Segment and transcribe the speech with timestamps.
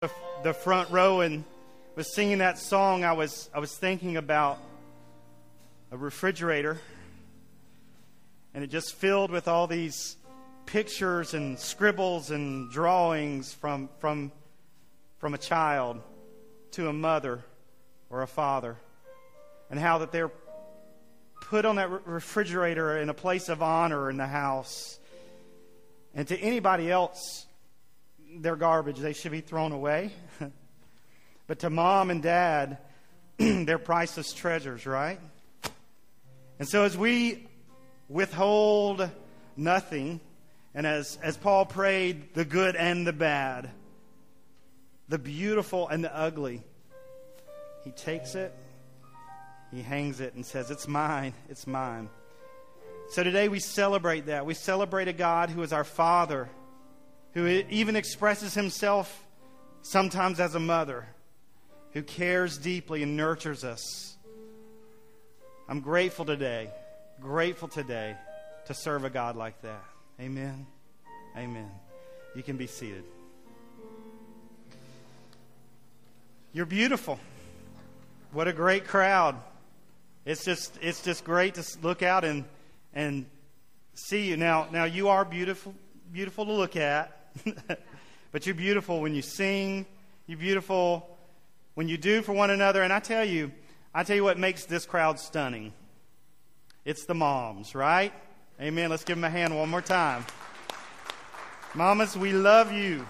[0.00, 0.10] the,
[0.44, 1.42] the front row and
[1.96, 4.60] was singing that song, I was, I was thinking about
[5.90, 6.78] a refrigerator.
[8.54, 10.16] And it just filled with all these
[10.66, 14.30] pictures and scribbles and drawings from, from,
[15.18, 16.00] from a child
[16.72, 17.44] to a mother
[18.08, 18.76] or a father.
[19.68, 20.30] And how that they're
[21.40, 25.00] put on that refrigerator in a place of honor in the house.
[26.14, 27.47] And to anybody else,
[28.36, 28.98] they're garbage.
[28.98, 30.12] They should be thrown away.
[31.46, 32.78] but to mom and dad,
[33.38, 35.20] they're priceless treasures, right?
[36.58, 37.46] And so as we
[38.08, 39.08] withhold
[39.56, 40.20] nothing,
[40.74, 43.70] and as, as Paul prayed, the good and the bad,
[45.08, 46.62] the beautiful and the ugly,
[47.84, 48.54] he takes it,
[49.70, 52.08] he hangs it, and says, It's mine, it's mine.
[53.10, 54.44] So today we celebrate that.
[54.44, 56.50] We celebrate a God who is our Father
[57.34, 59.24] who even expresses himself
[59.82, 61.06] sometimes as a mother,
[61.92, 64.16] who cares deeply and nurtures us.
[65.68, 66.70] I'm grateful today,
[67.20, 68.16] grateful today
[68.66, 69.84] to serve a God like that.
[70.20, 70.66] Amen.
[71.36, 71.70] Amen.
[72.34, 73.04] You can be seated.
[76.52, 77.20] You're beautiful.
[78.32, 79.36] What a great crowd.
[80.24, 82.44] It's just it's just great to look out and
[82.94, 83.26] and
[83.94, 84.36] see you.
[84.36, 85.74] Now now you are beautiful
[86.12, 87.17] beautiful to look at.
[88.32, 89.86] but you're beautiful when you sing.
[90.26, 91.18] You're beautiful
[91.74, 92.82] when you do for one another.
[92.82, 93.52] And I tell you,
[93.94, 95.72] I tell you what makes this crowd stunning.
[96.84, 98.12] It's the moms, right?
[98.60, 98.90] Amen.
[98.90, 100.24] Let's give them a hand one more time.
[101.74, 103.06] Mamas, we love you.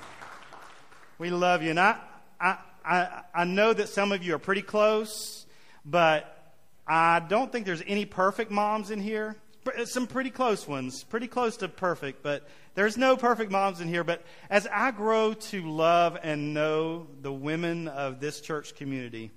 [1.19, 1.71] We love you.
[1.71, 1.97] And I,
[2.41, 5.47] I, I, I know that some of you are pretty close,
[5.85, 6.55] but
[6.87, 9.37] I don't think there's any perfect moms in here.
[9.77, 13.89] Uh, some pretty close ones, pretty close to perfect, but there's no perfect moms in
[13.89, 19.31] here, but as I grow to love and know the women of this church community,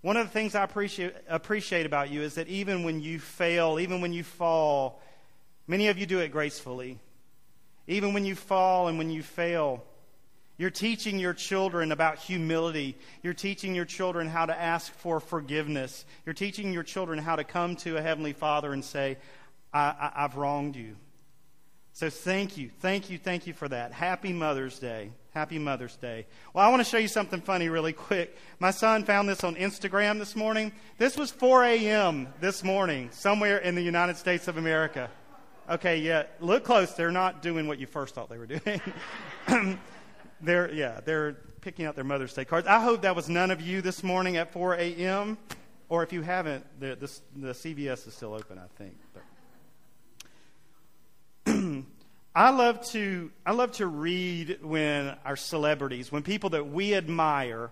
[0.00, 3.78] one of the things I appreciate, appreciate about you is that even when you fail,
[3.80, 5.00] even when you fall,
[5.66, 6.98] many of you do it gracefully.
[7.86, 9.82] Even when you fall and when you fail,
[10.58, 12.98] you're teaching your children about humility.
[13.22, 16.04] You're teaching your children how to ask for forgiveness.
[16.26, 19.18] You're teaching your children how to come to a Heavenly Father and say,
[19.72, 20.96] I, have wronged you.
[21.92, 23.92] So thank you, thank you, thank you for that.
[23.92, 25.10] Happy Mother's Day.
[25.30, 26.26] Happy Mother's Day.
[26.54, 28.36] Well, I want to show you something funny really quick.
[28.60, 30.72] My son found this on Instagram this morning.
[30.96, 32.28] This was 4 a.m.
[32.40, 35.10] this morning, somewhere in the United States of America.
[35.68, 36.94] Okay, yeah, look close.
[36.94, 38.80] They're not doing what you first thought they were doing.
[40.40, 42.66] they're, yeah, they're picking out their Mother's Day cards.
[42.66, 45.36] I hope that was none of you this morning at 4 a.m.
[45.88, 46.96] Or if you haven't, the,
[47.36, 48.94] the CVS is still open, I think.
[52.34, 57.70] I love to I love to read when our celebrities, when people that we admire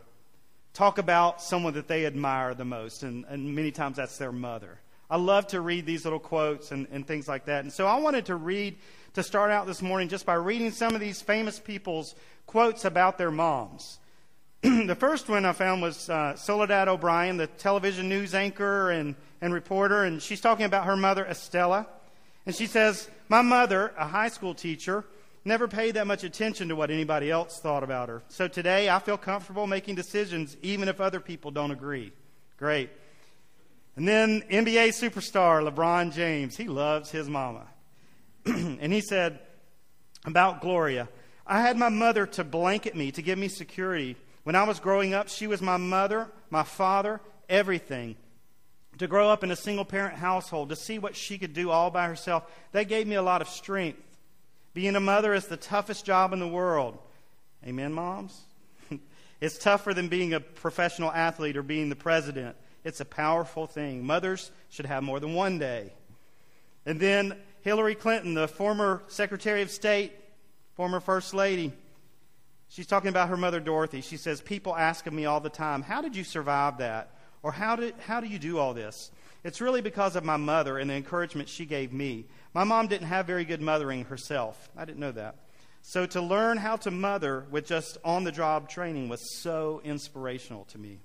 [0.72, 4.78] talk about someone that they admire the most, and, and many times that's their mother.
[5.08, 7.62] I love to read these little quotes and, and things like that.
[7.62, 8.76] And so I wanted to read
[9.14, 12.14] to start out this morning just by reading some of these famous people's
[12.46, 13.98] quotes about their moms.
[14.62, 19.54] the first one I found was uh, Soledad O'Brien, the television news anchor and, and
[19.54, 21.86] reporter, and she's talking about her mother, Estella.
[22.46, 25.04] And she says, My mother, a high school teacher,
[25.44, 28.22] never paid that much attention to what anybody else thought about her.
[28.28, 32.12] So today I feel comfortable making decisions even if other people don't agree.
[32.56, 32.90] Great.
[33.96, 37.66] And then NBA superstar LeBron James, he loves his mama.
[38.46, 39.40] and he said
[40.24, 41.08] about Gloria,
[41.46, 44.16] I had my mother to blanket me, to give me security.
[44.44, 48.16] When I was growing up, she was my mother, my father, everything
[48.98, 51.90] to grow up in a single parent household, to see what she could do all
[51.90, 54.00] by herself, that gave me a lot of strength.
[54.74, 56.98] Being a mother is the toughest job in the world.
[57.66, 58.42] Amen, moms?
[59.40, 62.56] it's tougher than being a professional athlete or being the president.
[62.84, 64.04] It's a powerful thing.
[64.04, 65.92] Mothers should have more than one day.
[66.84, 70.12] And then Hillary Clinton, the former Secretary of State,
[70.74, 71.72] former First Lady,
[72.68, 74.02] she's talking about her mother Dorothy.
[74.02, 77.15] She says, People ask of me all the time, How did you survive that?
[77.46, 79.12] Or how, did, how do you do all this?
[79.44, 82.26] It's really because of my mother and the encouragement she gave me.
[82.52, 84.68] My mom didn't have very good mothering herself.
[84.76, 85.36] I didn't know that.
[85.80, 90.64] So to learn how to mother with just on the job training was so inspirational
[90.70, 90.98] to me.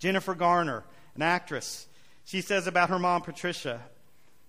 [0.00, 0.82] Jennifer Garner,
[1.14, 1.86] an actress,
[2.24, 3.80] she says about her mom, Patricia,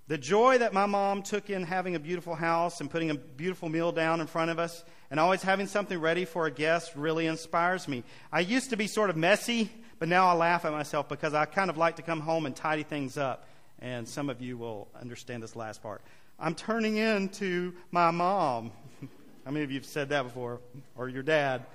[0.08, 3.70] the joy that my mom took in having a beautiful house and putting a beautiful
[3.70, 7.28] meal down in front of us and always having something ready for a guest really
[7.28, 8.04] inspires me.
[8.32, 9.70] I used to be sort of messy
[10.00, 12.56] but now I laugh at myself because I kind of like to come home and
[12.56, 13.46] tidy things up.
[13.80, 16.02] And some of you will understand this last part.
[16.40, 18.72] I'm turning into my mom.
[19.46, 20.60] How many of you have said that before?
[20.98, 21.66] Or your dad?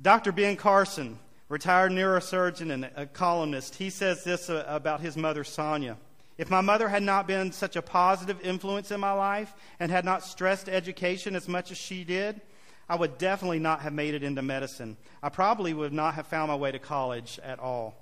[0.00, 0.32] Dr.
[0.32, 5.96] Ben Carson, retired neurosurgeon and a columnist, he says this uh, about his mother, Sonya.
[6.36, 10.04] If my mother had not been such a positive influence in my life and had
[10.04, 12.40] not stressed education as much as she did,
[12.88, 14.96] I would definitely not have made it into medicine.
[15.22, 17.94] I probably would not have found my way to college at all.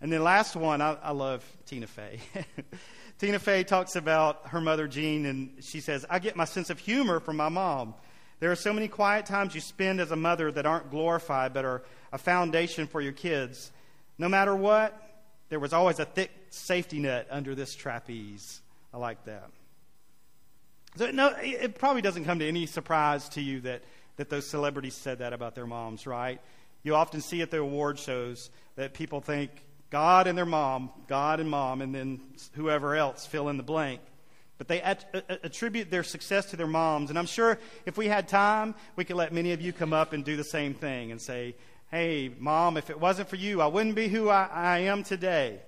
[0.00, 2.20] And then last one, I, I love Tina Fey.
[3.18, 6.78] Tina Fey talks about her mother, Jean, and she says, I get my sense of
[6.78, 7.94] humor from my mom.
[8.40, 11.64] There are so many quiet times you spend as a mother that aren't glorified but
[11.64, 11.82] are
[12.12, 13.70] a foundation for your kids.
[14.18, 15.00] No matter what,
[15.48, 18.60] there was always a thick safety net under this trapeze.
[18.92, 19.50] I like that.
[20.96, 23.82] So, no, it probably doesn't come to any surprise to you that,
[24.16, 26.40] that those celebrities said that about their moms, right?
[26.84, 29.50] You often see at the award shows that people think
[29.90, 32.20] God and their mom, God and mom, and then
[32.52, 34.00] whoever else fill in the blank.
[34.56, 35.04] But they at,
[35.42, 37.10] attribute their success to their moms.
[37.10, 40.12] And I'm sure if we had time, we could let many of you come up
[40.12, 41.56] and do the same thing and say,
[41.90, 45.60] Hey, mom, if it wasn't for you, I wouldn't be who I, I am today.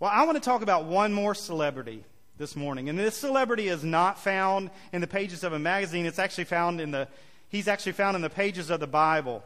[0.00, 2.04] Well, I want to talk about one more celebrity
[2.38, 2.88] this morning.
[2.88, 6.06] And this celebrity is not found in the pages of a magazine.
[6.06, 7.08] It's actually found in the,
[7.48, 9.42] he's actually found in the pages of the Bible.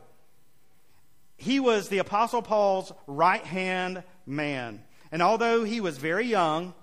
[1.36, 4.82] He was the Apostle Paul's right hand man.
[5.12, 6.74] And although he was very young,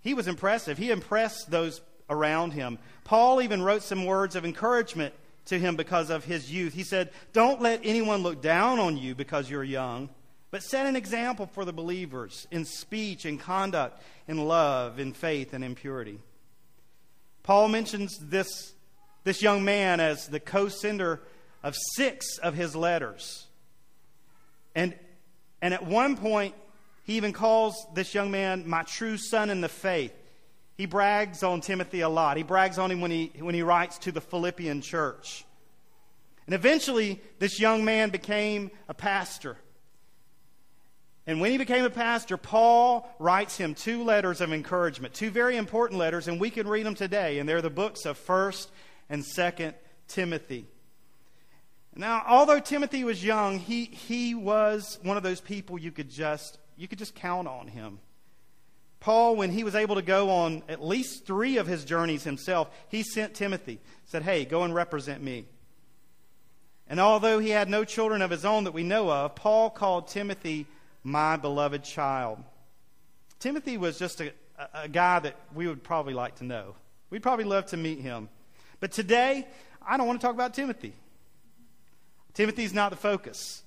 [0.00, 0.76] he was impressive.
[0.76, 1.80] He impressed those
[2.10, 2.78] around him.
[3.04, 5.14] Paul even wrote some words of encouragement
[5.46, 6.74] to him because of his youth.
[6.74, 10.10] He said, Don't let anyone look down on you because you're young,
[10.54, 15.52] but set an example for the believers in speech, in conduct, in love, in faith,
[15.52, 16.20] and in purity.
[17.42, 18.72] Paul mentions this,
[19.24, 21.20] this young man as the co sender
[21.64, 23.48] of six of his letters.
[24.76, 24.94] And,
[25.60, 26.54] and at one point,
[27.02, 30.14] he even calls this young man my true son in the faith.
[30.76, 32.36] He brags on Timothy a lot.
[32.36, 35.44] He brags on him when he, when he writes to the Philippian church.
[36.46, 39.56] And eventually, this young man became a pastor.
[41.26, 45.56] And when he became a pastor, Paul writes him two letters of encouragement, two very
[45.56, 47.38] important letters, and we can read them today.
[47.38, 48.66] And they're the books of 1st
[49.08, 49.74] and 2nd
[50.06, 50.66] Timothy.
[51.96, 56.58] Now, although Timothy was young, he, he was one of those people you could just
[56.76, 58.00] you could just count on him.
[59.00, 62.70] Paul, when he was able to go on at least three of his journeys himself,
[62.88, 65.44] he sent Timothy, said, Hey, go and represent me.
[66.88, 70.08] And although he had no children of his own that we know of, Paul called
[70.08, 70.66] Timothy
[71.04, 72.42] my beloved child.
[73.38, 74.32] Timothy was just a,
[74.72, 76.74] a guy that we would probably like to know.
[77.10, 78.30] We'd probably love to meet him.
[78.80, 79.46] But today,
[79.86, 80.94] I don't want to talk about Timothy.
[82.32, 83.62] Timothy's not the focus.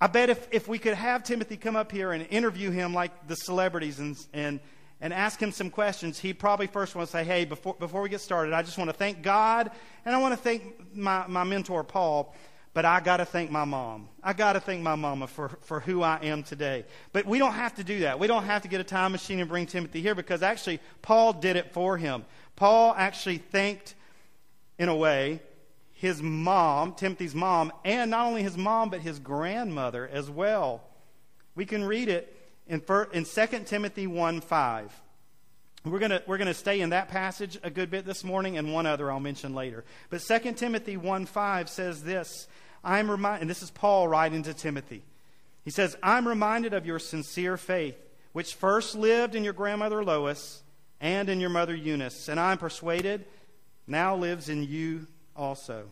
[0.00, 3.26] I bet if, if we could have Timothy come up here and interview him like
[3.28, 4.60] the celebrities and, and,
[5.00, 8.10] and ask him some questions, he'd probably first want to say, Hey, before, before we
[8.10, 9.70] get started, I just want to thank God
[10.04, 12.34] and I want to thank my, my mentor, Paul,
[12.76, 14.06] but I got to thank my mom.
[14.22, 16.84] I got to thank my mama for, for who I am today.
[17.10, 18.18] But we don't have to do that.
[18.18, 21.32] We don't have to get a time machine and bring Timothy here because actually, Paul
[21.32, 22.26] did it for him.
[22.54, 23.94] Paul actually thanked,
[24.78, 25.40] in a way,
[25.94, 30.82] his mom, Timothy's mom, and not only his mom, but his grandmother as well.
[31.54, 32.36] We can read it
[32.66, 32.82] in,
[33.14, 35.02] in 2 Timothy 1 5.
[35.86, 38.84] We're going we're gonna stay in that passage a good bit this morning, and one
[38.84, 39.84] other I'll mention later.
[40.10, 42.48] But 2 Timothy 1 5 says this
[42.86, 45.02] I'm reminded, and this is Paul writing to Timothy.
[45.64, 47.96] He says, I'm reminded of your sincere faith,
[48.32, 50.62] which first lived in your grandmother Lois
[51.00, 53.24] and in your mother Eunice, and I'm persuaded
[53.86, 55.86] now lives in you also.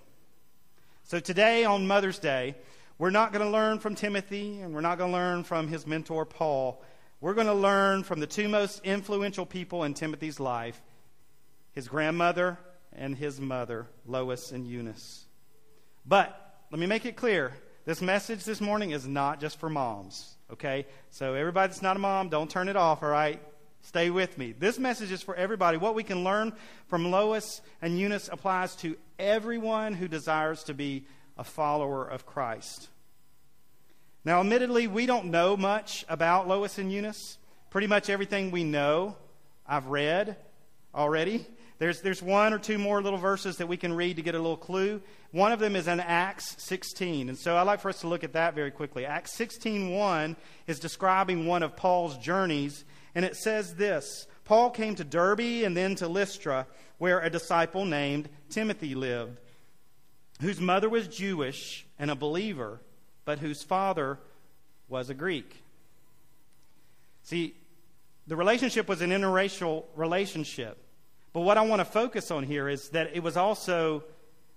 [1.02, 2.54] So today, on Mother's Day,
[2.98, 5.86] we're not going to learn from Timothy and we're not going to learn from his
[5.86, 6.82] mentor Paul.
[7.20, 10.80] We're going to learn from the two most influential people in Timothy's life
[11.72, 12.56] his grandmother
[12.92, 15.24] and his mother, Lois and Eunice.
[16.06, 17.52] But let me make it clear
[17.84, 20.86] this message this morning is not just for moms, okay?
[21.10, 23.40] So, everybody that's not a mom, don't turn it off, all right?
[23.82, 24.52] Stay with me.
[24.52, 25.76] This message is for everybody.
[25.76, 26.54] What we can learn
[26.88, 31.04] from Lois and Eunice applies to everyone who desires to be
[31.36, 32.88] a follower of Christ.
[34.24, 37.36] Now, admittedly, we don't know much about Lois and Eunice.
[37.68, 39.16] Pretty much everything we know,
[39.66, 40.36] I've read
[40.94, 41.46] already.
[41.78, 44.38] There's, there's one or two more little verses that we can read to get a
[44.38, 45.02] little clue.
[45.32, 47.28] One of them is in Acts 16.
[47.28, 49.04] And so I'd like for us to look at that very quickly.
[49.04, 52.84] Acts 16.1 is describing one of Paul's journeys.
[53.14, 56.66] And it says this Paul came to Derbe and then to Lystra,
[56.98, 59.40] where a disciple named Timothy lived,
[60.40, 62.80] whose mother was Jewish and a believer,
[63.24, 64.18] but whose father
[64.88, 65.62] was a Greek.
[67.24, 67.54] See,
[68.26, 70.78] the relationship was an interracial relationship.
[71.34, 74.04] But what I want to focus on here is that it was also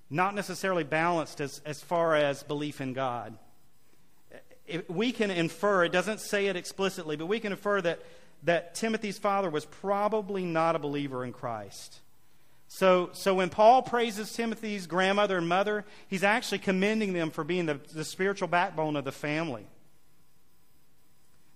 [0.09, 3.37] not necessarily balanced as, as far as belief in God.
[4.67, 7.99] It, we can infer, it doesn't say it explicitly, but we can infer that,
[8.43, 11.99] that Timothy's father was probably not a believer in Christ.
[12.67, 17.65] So, so when Paul praises Timothy's grandmother and mother, he's actually commending them for being
[17.65, 19.65] the, the spiritual backbone of the family.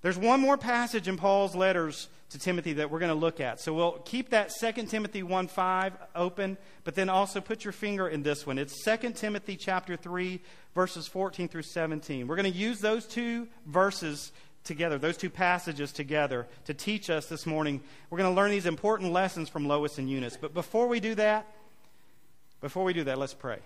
[0.02, 3.60] There's one more passage in Paul's letters to Timothy that we're going to look at.
[3.60, 8.08] So we'll keep that 2 Timothy 1 5 open, but then also put your finger
[8.08, 8.58] in this one.
[8.58, 10.40] It's 2 Timothy chapter 3,
[10.74, 12.28] verses 14 through 17.
[12.28, 14.32] We're going to use those two verses
[14.64, 17.82] together, those two passages together, to teach us this morning.
[18.10, 20.38] We're going to learn these important lessons from Lois and Eunice.
[20.38, 21.46] But before we do that,
[22.62, 23.60] before we do that, let's pray.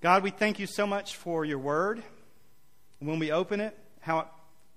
[0.00, 2.02] God, we thank you so much for your word.
[2.98, 4.26] When we open it, how it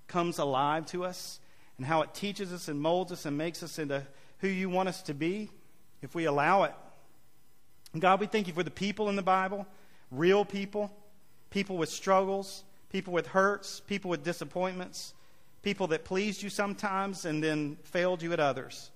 [0.08, 1.40] comes alive to us,
[1.78, 4.04] and how it teaches us and molds us and makes us into
[4.40, 5.50] who you want us to be
[6.02, 6.74] if we allow it.
[7.94, 9.66] And God, we thank you for the people in the Bible,
[10.12, 10.92] real people,
[11.50, 15.14] people with struggles, people with hurts, people with disappointments,
[15.62, 18.92] people that pleased you sometimes and then failed you at others.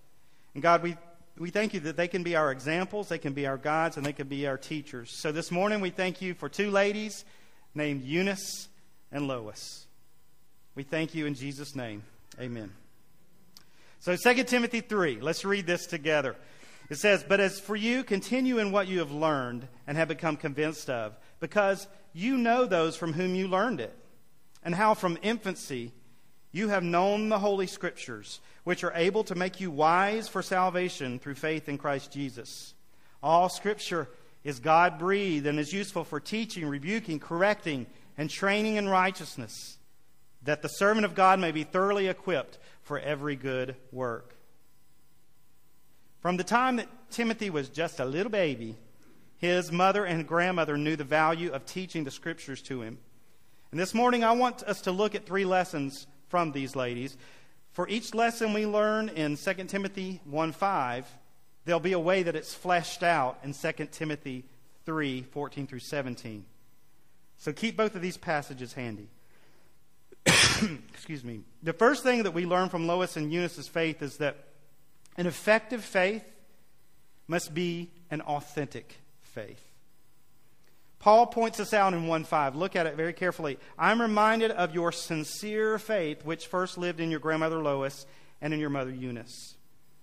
[0.53, 0.95] And God, we,
[1.37, 4.05] we thank you that they can be our examples, they can be our guides, and
[4.05, 5.11] they can be our teachers.
[5.11, 7.25] So this morning we thank you for two ladies
[7.73, 8.67] named Eunice
[9.11, 9.86] and Lois.
[10.77, 12.03] We thank you in Jesus' name.
[12.39, 12.71] Amen.
[13.99, 16.35] So 2 Timothy 3, let's read this together.
[16.91, 20.37] It says, But as for you, continue in what you have learned and have become
[20.37, 23.97] convinced of, because you know those from whom you learned it,
[24.63, 25.93] and how from infancy
[26.51, 31.17] you have known the Holy Scriptures, which are able to make you wise for salvation
[31.17, 32.75] through faith in Christ Jesus.
[33.23, 34.09] All Scripture
[34.43, 39.76] is God breathed and is useful for teaching, rebuking, correcting, and training in righteousness,
[40.43, 44.35] that the servant of God may be thoroughly equipped for every good work.
[46.19, 48.75] From the time that Timothy was just a little baby,
[49.37, 52.97] his mother and grandmother knew the value of teaching the scriptures to him.
[53.71, 57.17] And this morning, I want us to look at three lessons from these ladies.
[57.71, 61.07] For each lesson we learn in 2 Timothy 1 5,
[61.65, 64.45] there'll be a way that it's fleshed out in 2 Timothy
[64.85, 66.45] 3 14 through 17.
[67.37, 69.09] So keep both of these passages handy.
[70.93, 71.41] Excuse me.
[71.63, 74.37] The first thing that we learn from Lois and Eunice's faith is that
[75.17, 76.23] an effective faith
[77.27, 79.61] must be an authentic faith.
[80.99, 82.55] Paul points this out in 1 5.
[82.55, 83.59] Look at it very carefully.
[83.77, 88.05] I'm reminded of your sincere faith, which first lived in your grandmother Lois
[88.41, 89.55] and in your mother Eunice.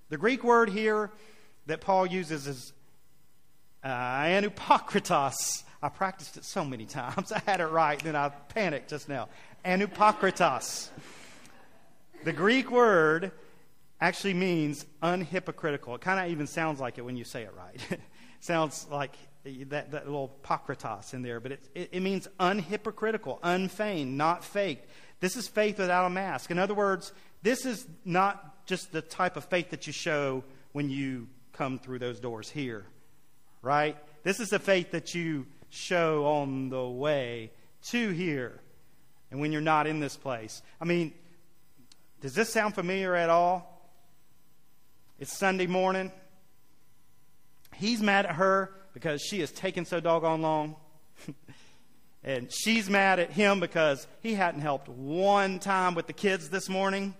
[0.09, 1.11] The Greek word here
[1.67, 2.73] that Paul uses is
[3.83, 5.65] uh, anupokritos.
[5.83, 7.33] I practiced it so many times.
[7.33, 9.29] I had it right, then I panicked just now.
[9.64, 10.88] Anupokritos.
[12.25, 13.33] The Greek word
[13.99, 15.94] actually means unhypocritical.
[15.94, 18.00] It kind of even sounds like it when you say it right.
[18.40, 24.18] sounds like that, that little pokritos in there, but it, it, it means unhypocritical, unfeigned,
[24.18, 24.87] not faked.
[25.21, 26.50] This is faith without a mask.
[26.50, 30.90] In other words, this is not just the type of faith that you show when
[30.90, 32.85] you come through those doors here,
[33.62, 33.97] right?
[34.25, 37.50] This is the faith that you show on the way
[37.85, 38.61] to here
[39.31, 40.62] and when you're not in this place.
[40.81, 41.12] I mean,
[42.21, 43.90] does this sound familiar at all?
[45.19, 46.11] It's Sunday morning.
[47.75, 50.76] He's mad at her because she is taking so doggone long.
[52.25, 56.69] and she's mad at him because he hadn't helped one time with the kids this
[56.69, 57.14] morning.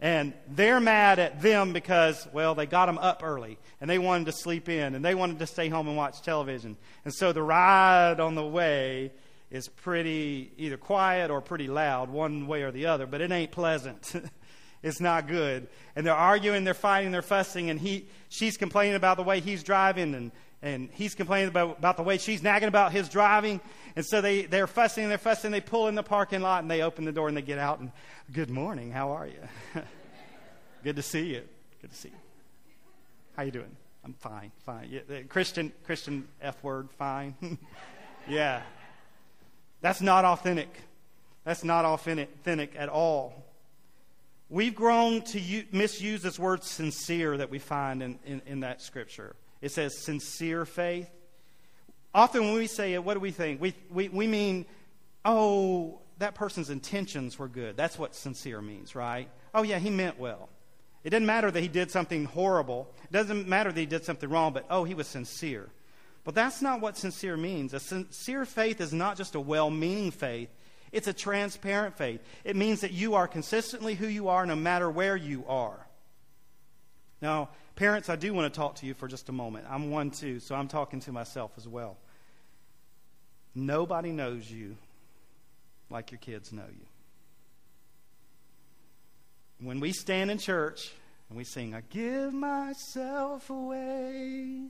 [0.00, 4.24] And they're mad at them because, well, they got them up early and they wanted
[4.26, 6.76] to sleep in and they wanted to stay home and watch television.
[7.04, 9.12] And so the ride on the way
[9.52, 13.52] is pretty either quiet or pretty loud, one way or the other, but it ain't
[13.52, 14.14] pleasant.
[14.82, 15.68] it's not good.
[15.94, 19.62] And they're arguing, they're fighting, they're fussing, and he, she's complaining about the way he's
[19.62, 20.32] driving, and,
[20.62, 23.60] and he's complaining about, about the way she's nagging about his driving.
[23.94, 26.80] And so they, they're fussing, they're fussing, they pull in the parking lot, and they
[26.80, 27.92] open the door and they get out, and
[28.32, 29.48] good morning, how are you?
[30.82, 31.42] good to see you.
[31.82, 32.14] Good to see you.
[33.36, 33.76] How you doing?
[34.02, 34.88] I'm fine, fine.
[34.90, 37.34] Yeah, Christian, Christian F word, fine.
[38.28, 38.62] yeah.
[39.82, 40.74] That's not authentic.
[41.44, 43.44] That's not authentic at all.
[44.48, 48.80] We've grown to u- misuse this word sincere that we find in, in, in, that
[48.80, 49.34] scripture.
[49.60, 51.08] It says sincere faith.
[52.14, 53.60] Often when we say it, what do we think?
[53.60, 54.66] We, we, we mean,
[55.24, 57.76] oh, that person's intentions were good.
[57.76, 59.28] That's what sincere means, right?
[59.54, 60.48] Oh, yeah, he meant well.
[61.02, 62.92] It doesn't matter that he did something horrible.
[63.04, 65.68] It doesn't matter that he did something wrong, but oh, he was sincere.
[66.24, 67.74] But that's not what sincere means.
[67.74, 70.50] A sincere faith is not just a well meaning faith,
[70.92, 72.20] it's a transparent faith.
[72.44, 75.86] It means that you are consistently who you are no matter where you are.
[77.22, 79.66] Now, parents, I do want to talk to you for just a moment.
[79.70, 81.96] I'm one too, so I'm talking to myself as well.
[83.54, 84.76] Nobody knows you
[85.88, 86.86] like your kids know you.
[89.60, 90.92] When we stand in church
[91.28, 94.64] and we sing, I give myself away,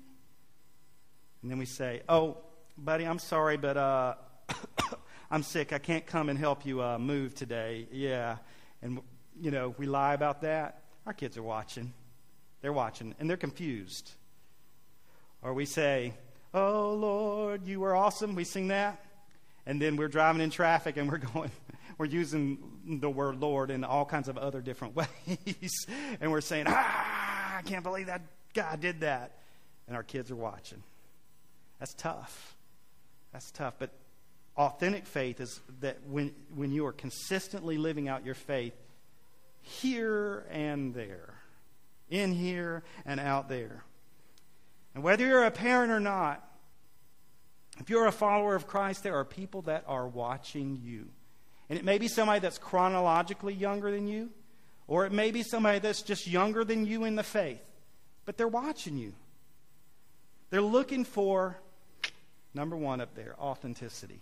[1.42, 2.38] and then we say, Oh,
[2.78, 4.14] buddy, I'm sorry, but uh,
[5.30, 5.72] I'm sick.
[5.72, 7.88] I can't come and help you uh, move today.
[7.90, 8.36] Yeah.
[8.80, 9.00] And,
[9.40, 10.82] you know, we lie about that.
[11.06, 11.92] Our kids are watching.
[12.60, 14.12] They're watching, and they're confused.
[15.42, 16.14] Or we say,
[16.54, 18.34] Oh, Lord, you are awesome.
[18.34, 19.04] We sing that.
[19.64, 21.50] And then we're driving in traffic and we're going,
[21.98, 24.94] we're using the word Lord in all kinds of other different
[25.26, 25.86] ways.
[26.20, 28.22] and we're saying, Ah, I can't believe that
[28.54, 29.38] God did that.
[29.88, 30.82] And our kids are watching.
[31.82, 32.54] That's tough.
[33.32, 33.74] That's tough.
[33.80, 33.90] But
[34.56, 38.76] authentic faith is that when, when you are consistently living out your faith
[39.62, 41.34] here and there,
[42.08, 43.82] in here and out there.
[44.94, 46.48] And whether you're a parent or not,
[47.80, 51.08] if you're a follower of Christ, there are people that are watching you.
[51.68, 54.30] And it may be somebody that's chronologically younger than you,
[54.86, 57.64] or it may be somebody that's just younger than you in the faith,
[58.24, 59.14] but they're watching you.
[60.50, 61.58] They're looking for,
[62.54, 64.20] number one up there, authenticity.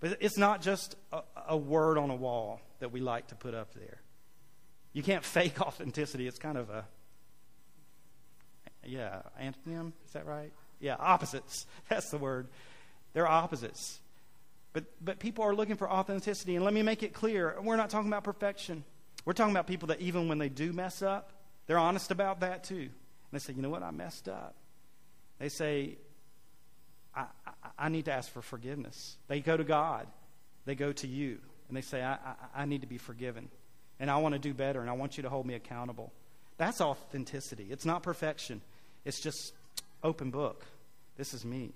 [0.00, 3.54] But it's not just a, a, word on a wall that we like to put
[3.54, 4.00] up there.
[4.92, 6.26] You can't fake authenticity.
[6.26, 6.84] It's kind of a,
[8.84, 9.92] yeah, antonym.
[10.06, 10.52] Is that right?
[10.80, 11.66] Yeah, opposites.
[11.88, 12.48] That's the word.
[13.12, 14.00] They're opposites.
[14.72, 16.56] But, but people are looking for authenticity.
[16.56, 18.84] And let me make it clear we're not talking about perfection.
[19.24, 21.32] We're talking about people that even when they do mess up,
[21.66, 22.74] they're honest about that too.
[22.74, 22.90] And
[23.32, 24.54] they say, you know what, I messed up.
[25.38, 25.98] They say,
[27.80, 29.16] I, need to ask for forgiveness.
[29.28, 30.06] They go to God,
[30.64, 33.48] they go to you, and they say, I, I, I need to be forgiven.
[33.98, 36.12] And I want to do better, and I want you to hold me accountable.
[36.56, 37.68] That's authenticity.
[37.70, 38.60] It's not perfection,
[39.04, 39.52] it's just
[40.02, 40.64] open book.
[41.16, 41.72] This is me.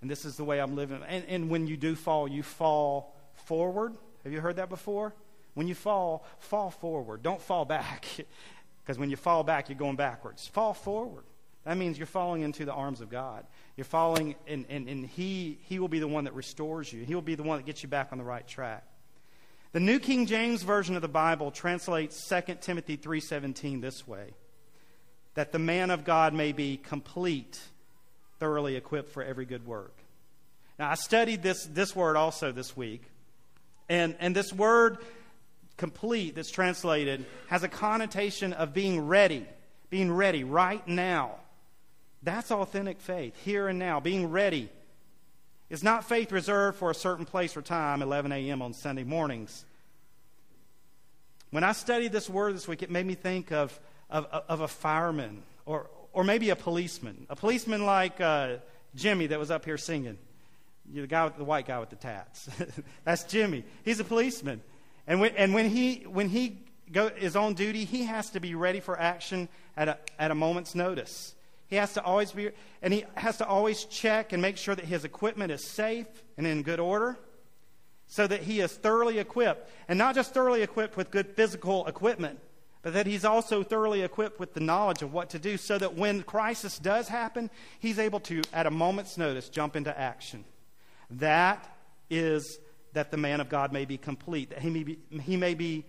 [0.00, 1.02] And this is the way I'm living.
[1.08, 3.96] And, and when you do fall, you fall forward.
[4.22, 5.12] Have you heard that before?
[5.54, 7.22] When you fall, fall forward.
[7.22, 8.06] Don't fall back.
[8.88, 10.46] Because when you fall back, you're going backwards.
[10.46, 11.24] Fall forward.
[11.68, 13.44] That means you're falling into the arms of God.
[13.76, 17.04] You're falling, and, and, and he, he will be the one that restores you.
[17.04, 18.86] He will be the one that gets you back on the right track.
[19.72, 24.30] The New King James Version of the Bible translates 2 Timothy 3.17 this way,
[25.34, 27.60] that the man of God may be complete,
[28.38, 29.94] thoroughly equipped for every good work.
[30.78, 33.02] Now, I studied this, this word also this week,
[33.90, 34.96] and, and this word
[35.76, 39.46] complete that's translated has a connotation of being ready,
[39.90, 41.34] being ready right now.
[42.22, 44.68] That's authentic faith, here and now, being ready.
[45.70, 48.62] It's not faith reserved for a certain place or time, 11 a.m.
[48.62, 49.64] on Sunday mornings.
[51.50, 53.78] When I studied this word this week, it made me think of,
[54.10, 57.26] of, of a fireman or, or maybe a policeman.
[57.30, 58.56] A policeman like uh,
[58.94, 60.18] Jimmy that was up here singing.
[60.92, 62.48] You The guy with the white guy with the tats.
[63.04, 63.64] That's Jimmy.
[63.84, 64.62] He's a policeman.
[65.06, 66.58] And when, and when he, when he
[66.92, 70.34] go, is on duty, he has to be ready for action at a, at a
[70.34, 71.34] moment's notice.
[71.68, 72.50] He has to always be,
[72.82, 76.46] and he has to always check and make sure that his equipment is safe and
[76.46, 77.18] in good order
[78.06, 79.70] so that he is thoroughly equipped.
[79.86, 82.40] And not just thoroughly equipped with good physical equipment,
[82.80, 85.94] but that he's also thoroughly equipped with the knowledge of what to do so that
[85.94, 90.44] when crisis does happen, he's able to, at a moment's notice, jump into action.
[91.10, 91.68] That
[92.08, 92.58] is
[92.94, 95.84] that the man of God may be complete, that he may be, he may be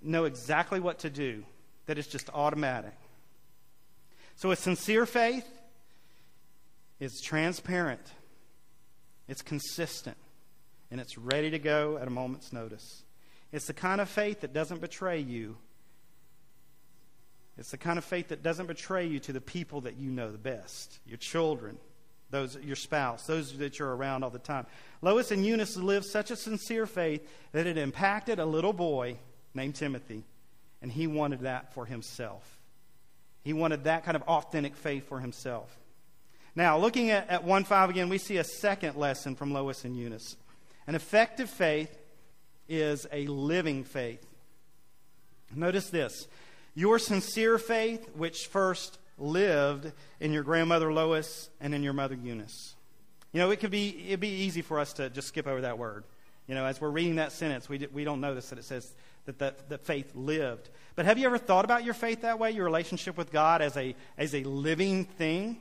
[0.00, 1.44] know exactly what to do,
[1.86, 2.94] that it's just automatic.
[4.42, 5.46] So a sincere faith
[6.98, 8.00] is transparent,
[9.28, 10.16] it's consistent,
[10.90, 13.04] and it's ready to go at a moment's notice.
[13.52, 15.58] It's the kind of faith that doesn't betray you.
[17.56, 20.32] It's the kind of faith that doesn't betray you to the people that you know
[20.32, 21.78] the best your children,
[22.30, 24.66] those, your spouse, those that you're around all the time.
[25.02, 29.18] Lois and Eunice lived such a sincere faith that it impacted a little boy
[29.54, 30.24] named Timothy,
[30.80, 32.58] and he wanted that for himself.
[33.42, 35.76] He wanted that kind of authentic faith for himself.
[36.54, 39.96] Now, looking at, at 1 5 again, we see a second lesson from Lois and
[39.96, 40.36] Eunice.
[40.86, 41.96] An effective faith
[42.68, 44.24] is a living faith.
[45.54, 46.26] Notice this
[46.74, 52.74] your sincere faith, which first lived in your grandmother Lois and in your mother Eunice.
[53.32, 55.78] You know, it could be it'd be easy for us to just skip over that
[55.78, 56.04] word.
[56.46, 58.92] You know, as we're reading that sentence, we, we don't notice that it says
[59.26, 60.68] that the, the faith lived.
[60.94, 63.76] But have you ever thought about your faith that way, your relationship with God as
[63.76, 65.58] a, as a living thing?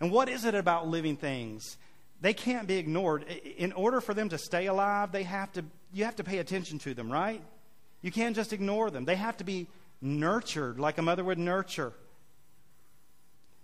[0.00, 1.76] And what is it about living things?
[2.20, 3.24] They can't be ignored.
[3.56, 6.78] In order for them to stay alive, they have to, you have to pay attention
[6.80, 7.42] to them, right?
[8.02, 9.04] You can't just ignore them.
[9.04, 9.66] They have to be
[10.00, 11.92] nurtured like a mother would nurture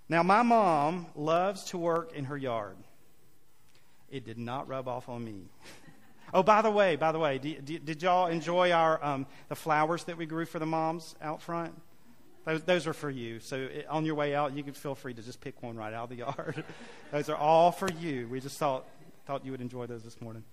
[0.09, 2.77] Now, my mom loves to work in her yard.
[4.11, 5.49] It did not rub off on me.
[6.37, 10.05] oh, by the way, by the way, did, did y'all enjoy our um, the flowers
[10.05, 11.75] that we grew for the moms out front?
[12.45, 13.41] Those, those are for you.
[13.41, 15.93] So it, on your way out, you can feel free to just pick one right
[15.93, 16.63] out of the yard.
[17.11, 18.29] those are all for you.
[18.29, 18.87] We just thought
[19.27, 20.45] thought you would enjoy those this morning.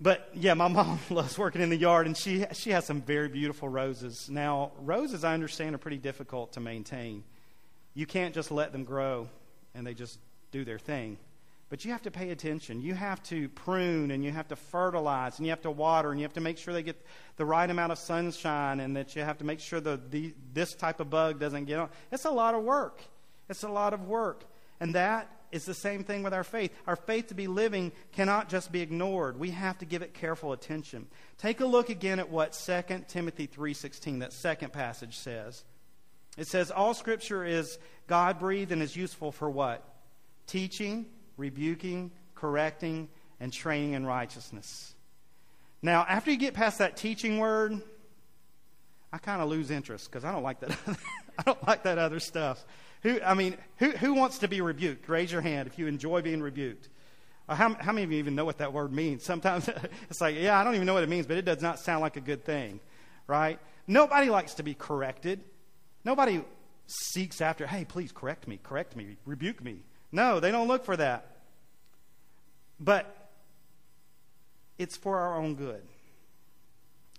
[0.00, 3.28] But yeah, my mom loves working in the yard, and she she has some very
[3.28, 4.28] beautiful roses.
[4.30, 7.24] Now, roses, I understand, are pretty difficult to maintain.
[7.94, 9.28] You can't just let them grow
[9.74, 10.18] and they just
[10.52, 11.18] do their thing.
[11.70, 12.82] But you have to pay attention.
[12.82, 16.18] You have to prune and you have to fertilize and you have to water and
[16.18, 17.00] you have to make sure they get
[17.36, 20.74] the right amount of sunshine and that you have to make sure that the, this
[20.74, 21.88] type of bug doesn't get on.
[22.10, 23.00] It's a lot of work.
[23.48, 24.44] It's a lot of work.
[24.80, 26.72] And that is the same thing with our faith.
[26.88, 29.38] Our faith to be living cannot just be ignored.
[29.38, 31.06] We have to give it careful attention.
[31.38, 35.64] Take a look again at what 2 Timothy 3:16 that second passage says.
[36.36, 37.78] It says all scripture is
[38.08, 39.84] God-breathed and is useful for what?
[40.46, 41.06] Teaching,
[41.40, 43.08] rebuking, correcting,
[43.40, 44.94] and training in righteousness.
[45.82, 47.80] Now, after you get past that teaching word,
[49.12, 50.76] I kind of lose interest because I don't like that.
[51.38, 52.64] I don't like that other stuff.
[53.02, 55.08] Who, I mean, who, who wants to be rebuked?
[55.08, 56.88] Raise your hand if you enjoy being rebuked.
[57.48, 59.24] Uh, how, how many of you even know what that word means?
[59.24, 59.68] Sometimes
[60.10, 62.02] it's like, yeah, I don't even know what it means, but it does not sound
[62.02, 62.78] like a good thing,
[63.26, 63.58] right?
[63.86, 65.40] Nobody likes to be corrected.
[66.04, 66.44] Nobody
[66.86, 69.80] seeks after, hey, please correct me, correct me, rebuke me.
[70.12, 71.29] No, they don't look for that.
[72.80, 73.14] But
[74.78, 75.82] it's for our own good.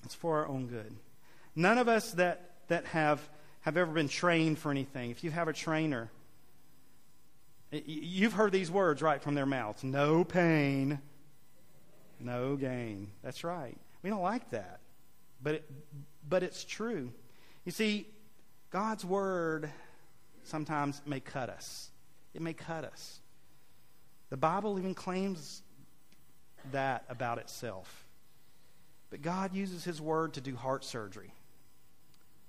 [0.03, 0.95] It's for our own good.
[1.55, 3.21] None of us that, that have,
[3.61, 6.09] have ever been trained for anything, if you have a trainer,
[7.71, 10.99] you've heard these words right from their mouths no pain,
[12.19, 13.11] no gain.
[13.23, 13.77] That's right.
[14.01, 14.79] We don't like that.
[15.43, 15.71] But, it,
[16.27, 17.11] but it's true.
[17.65, 18.07] You see,
[18.71, 19.69] God's word
[20.43, 21.89] sometimes may cut us.
[22.33, 23.19] It may cut us.
[24.31, 25.61] The Bible even claims
[26.71, 28.07] that about itself.
[29.09, 31.33] But God uses his word to do heart surgery.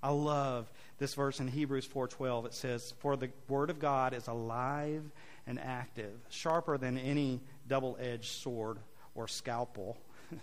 [0.01, 2.47] I love this verse in Hebrews 4:12.
[2.47, 5.11] It says, "For the word of God is alive
[5.45, 8.79] and active, sharper than any double-edged sword
[9.14, 9.99] or scalpel."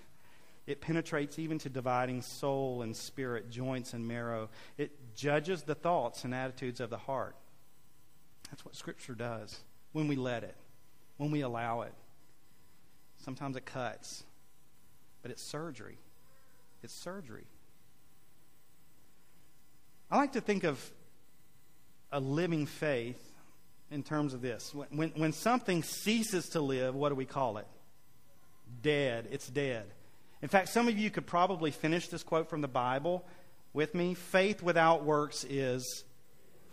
[0.68, 4.52] It penetrates even to dividing soul and spirit, joints and marrow.
[4.78, 7.36] It judges the thoughts and attitudes of the heart.
[8.52, 10.56] That's what Scripture does when we let it,
[11.20, 11.94] when we allow it.
[13.18, 14.24] Sometimes it cuts,
[15.22, 15.98] but it's surgery.
[16.82, 17.44] It's surgery.
[20.10, 20.82] I like to think of
[22.12, 23.22] a living faith
[23.92, 24.74] in terms of this.
[24.92, 27.68] When, when something ceases to live, what do we call it?
[28.82, 29.28] Dead.
[29.30, 29.86] It's dead.
[30.42, 33.26] In fact, some of you could probably finish this quote from the Bible
[33.74, 34.14] with me.
[34.14, 36.06] Faith without works is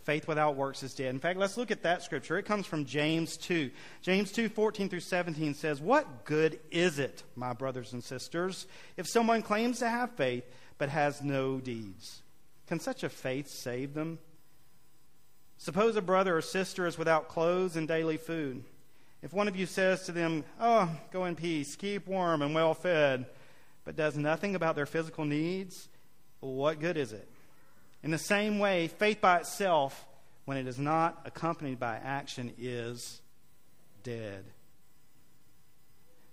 [0.07, 1.09] faith without works is dead.
[1.09, 2.37] In fact, let's look at that scripture.
[2.37, 3.69] It comes from James 2.
[4.01, 9.05] James 2, 14 through 17 says, What good is it, my brothers and sisters, if
[9.05, 10.45] someone claims to have faith
[10.77, 12.21] but has no deeds?
[12.67, 14.19] Can such a faith save them?
[15.57, 18.63] Suppose a brother or sister is without clothes and daily food.
[19.21, 22.73] If one of you says to them, Oh, go in peace, keep warm and well
[22.73, 23.25] fed,
[23.83, 25.89] but does nothing about their physical needs,
[26.39, 27.27] what good is it?
[28.03, 30.07] In the same way, faith by itself,
[30.45, 33.21] when it is not accompanied by action, is
[34.03, 34.45] dead.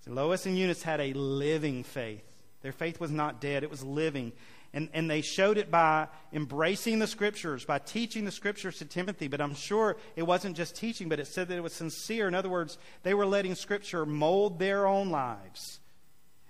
[0.04, 2.24] So Lois and Eunice had a living faith.
[2.62, 4.32] Their faith was not dead, it was living.
[4.72, 9.28] And, and they showed it by embracing the scriptures, by teaching the scriptures to Timothy.
[9.28, 12.26] But I'm sure it wasn't just teaching, but it said that it was sincere.
[12.26, 15.78] In other words, they were letting scripture mold their own lives.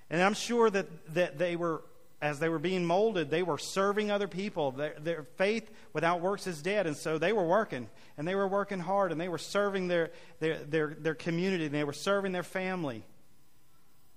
[0.09, 1.83] And I'm sure that, that they were,
[2.25, 4.71] as they were being molded, they were serving other people.
[4.71, 6.87] Their, their faith without works is dead.
[6.87, 10.11] And so they were working, and they were working hard, and they were serving their,
[10.41, 13.05] their, their, their community, and they were serving their family.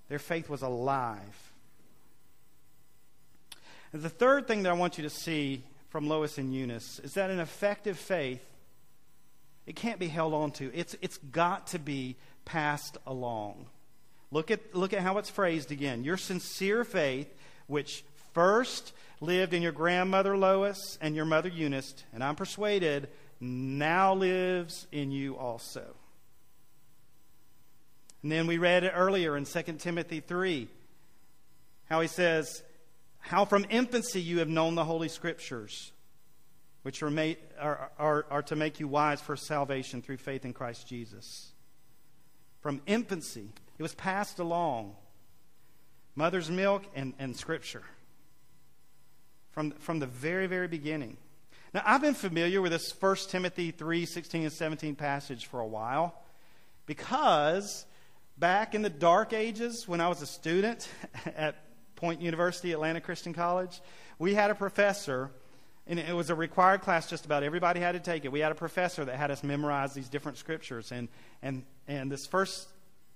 [0.08, 1.52] Their faith was alive.
[3.92, 7.14] And the third thing that I want you to see from Lois and Eunice is
[7.16, 8.46] that an effective faith,
[9.66, 10.74] it can't be held on to.
[10.74, 12.16] It's, it's got to be
[12.46, 13.66] passed along.
[14.32, 16.06] Look at, look at how it's phrased again.
[16.06, 17.34] Your sincere faith,
[17.68, 18.04] which
[18.34, 24.88] first lived in your grandmother Lois and your mother Eunice, and I'm persuaded now lives
[24.92, 25.96] in you also.
[28.24, 30.68] And then we read it earlier in 2 Timothy 3
[31.90, 32.64] how he says,
[33.20, 35.92] How from infancy you have known the Holy Scriptures,
[36.84, 40.54] which are, made, are, are, are to make you wise for salvation through faith in
[40.54, 41.52] Christ Jesus.
[42.62, 43.50] From infancy.
[43.78, 44.96] It was passed along.
[46.18, 47.84] Mother's milk and, and scripture.
[49.52, 51.18] From, from the very, very beginning.
[51.76, 55.68] Now, I've been familiar with this 1 Timothy 3 16 and 17 passage for a
[55.68, 56.20] while
[56.88, 57.86] because
[58.38, 60.90] back in the dark ages when I was a student
[61.38, 61.56] at
[61.96, 63.80] Point University, Atlanta Christian College,
[64.18, 65.30] we had a professor,
[65.86, 68.32] and it was a required class, just about everybody had to take it.
[68.32, 70.92] We had a professor that had us memorize these different scriptures.
[70.92, 71.10] And,
[71.44, 72.70] and, and this first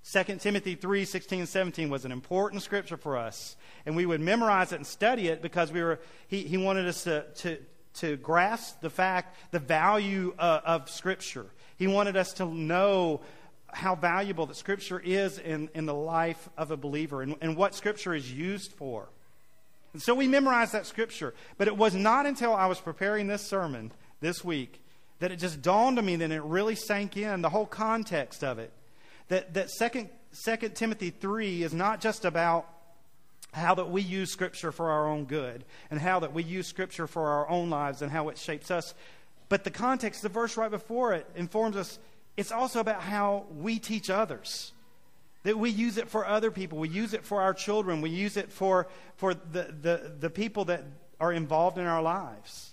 [0.10, 3.56] 2 Timothy 3 16 and 17 was an important scripture for us.
[3.86, 7.04] And we would memorize it and study it because we were, he, he wanted us
[7.04, 7.58] to, to,
[7.96, 11.46] to grasp the fact, the value uh, of Scripture.
[11.78, 13.22] He wanted us to know
[13.74, 17.76] how valuable that Scripture is in, in the life of a believer and, and what
[17.76, 19.08] Scripture is used for.
[19.94, 21.34] And so we memorized that Scripture.
[21.58, 24.82] But it was not until I was preparing this sermon this week
[25.20, 28.58] that it just dawned on me that it really sank in, the whole context of
[28.58, 28.72] it.
[29.32, 30.10] That, that 2,
[30.58, 32.68] 2 Timothy 3 is not just about
[33.54, 37.08] how that we use Scripture for our own good and how that we use Scripture
[37.08, 38.94] for our own lives and how it shapes us.
[39.48, 41.98] But the context, the verse right before it, informs us
[42.36, 44.74] it's also about how we teach others.
[45.44, 46.78] That we use it for other people.
[46.78, 48.02] We use it for our children.
[48.02, 50.84] We use it for, for the, the, the people that
[51.22, 52.71] are involved in our lives.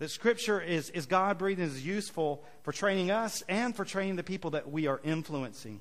[0.00, 4.16] That Scripture is, is God breathed and is useful for training us and for training
[4.16, 5.80] the people that we are influencing.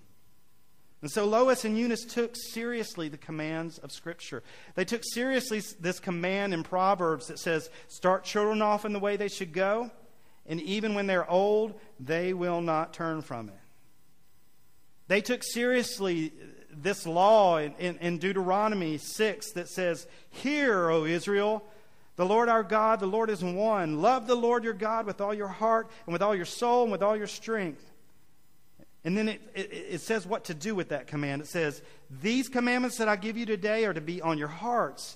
[1.01, 4.43] And so Lois and Eunice took seriously the commands of Scripture.
[4.75, 9.15] They took seriously this command in Proverbs that says, Start children off in the way
[9.15, 9.89] they should go,
[10.45, 13.55] and even when they're old, they will not turn from it.
[15.07, 21.05] They took seriously uh, this law in, in, in Deuteronomy 6 that says, Hear, O
[21.05, 21.63] Israel,
[22.19, 24.01] the Lord our God, the Lord is one.
[24.01, 26.91] Love the Lord your God with all your heart, and with all your soul, and
[26.91, 27.81] with all your strength.
[29.05, 31.41] And then it, it, it, says what to do with that command.
[31.41, 31.81] It says,
[32.21, 35.15] These commandments that I give you today are to be on your hearts.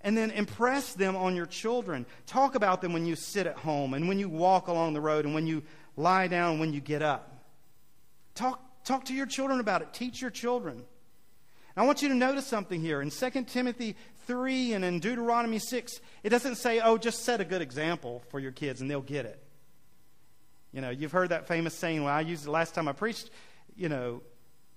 [0.00, 2.06] And then impress them on your children.
[2.24, 5.24] Talk about them when you sit at home and when you walk along the road
[5.24, 5.64] and when you
[5.96, 7.36] lie down and when you get up.
[8.36, 9.92] Talk, talk to your children about it.
[9.92, 10.84] Teach your children.
[11.76, 13.02] I want you to notice something here.
[13.02, 17.44] In 2 Timothy 3 and in Deuteronomy 6, it doesn't say, oh, just set a
[17.44, 19.42] good example for your kids and they'll get it.
[20.72, 23.30] You know, you've heard that famous saying, well, I used it last time I preached,
[23.76, 24.22] you know,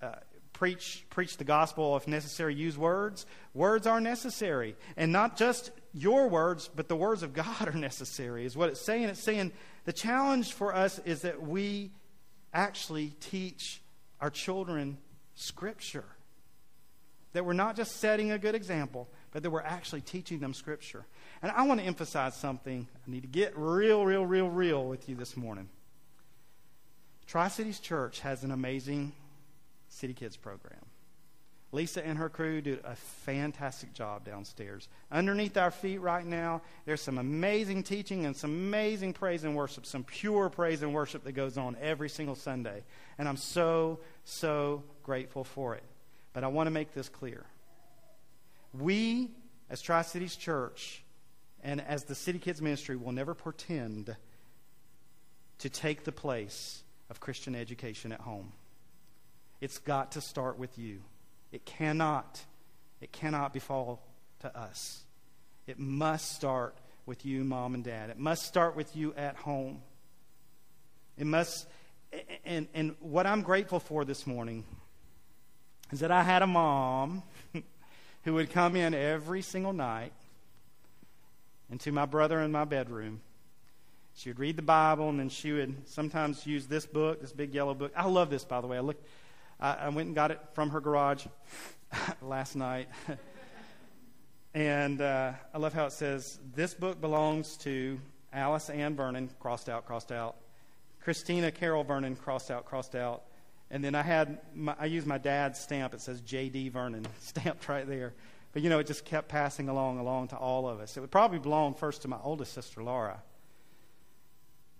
[0.00, 0.14] uh,
[0.52, 3.26] preach, preach the gospel, if necessary, use words.
[3.54, 4.76] Words are necessary.
[4.96, 8.80] And not just your words, but the words of God are necessary, is what it's
[8.80, 9.04] saying.
[9.04, 9.52] It's saying
[9.84, 11.90] the challenge for us is that we
[12.52, 13.80] actually teach
[14.20, 14.98] our children
[15.34, 16.04] Scripture.
[17.32, 21.04] That we're not just setting a good example, but that we're actually teaching them Scripture.
[21.42, 22.86] And I want to emphasize something.
[23.06, 25.68] I need to get real, real, real, real with you this morning.
[27.26, 29.12] Tri Cities Church has an amazing
[29.88, 30.80] City Kids program.
[31.70, 34.88] Lisa and her crew do a fantastic job downstairs.
[35.12, 39.84] Underneath our feet right now, there's some amazing teaching and some amazing praise and worship,
[39.84, 42.82] some pure praise and worship that goes on every single Sunday.
[43.18, 45.82] And I'm so, so grateful for it.
[46.32, 47.44] But I want to make this clear.
[48.72, 49.30] We,
[49.70, 51.02] as Tri Cities Church,
[51.62, 54.16] and as the City Kids Ministry, will never pretend
[55.58, 58.52] to take the place of Christian education at home.
[59.60, 61.00] It's got to start with you.
[61.50, 62.40] It cannot,
[63.00, 64.02] it cannot befall
[64.40, 65.02] to us.
[65.66, 66.76] It must start
[67.06, 68.10] with you, mom and dad.
[68.10, 69.82] It must start with you at home.
[71.16, 71.66] It must,
[72.44, 74.64] and, and what I'm grateful for this morning
[75.90, 77.22] is that I had a mom
[78.28, 80.12] who would come in every single night
[81.70, 83.22] into my brother in my bedroom.
[84.14, 87.54] She would read the Bible, and then she would sometimes use this book, this big
[87.54, 87.90] yellow book.
[87.96, 88.76] I love this, by the way.
[88.76, 89.02] I looked,
[89.58, 91.24] I, I went and got it from her garage
[92.20, 92.90] last night,
[94.54, 97.98] and uh, I love how it says this book belongs to
[98.30, 100.36] Alice Ann Vernon, crossed out, crossed out,
[101.00, 103.22] Christina Carol Vernon, crossed out, crossed out,
[103.70, 105.94] and then I had my, I used my dad's stamp.
[105.94, 106.70] It says J.D.
[106.70, 108.14] Vernon stamped right there.
[108.52, 110.96] But you know, it just kept passing along, along to all of us.
[110.96, 113.22] It would probably belong first to my oldest sister, Laura.